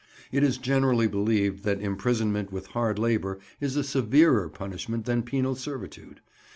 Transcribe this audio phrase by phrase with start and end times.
[0.31, 5.53] It is generally believed that imprisonment with hard labour is a severer punishment than penal
[5.53, 6.21] servitude.